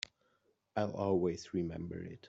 [0.75, 2.17] I'll always remember it.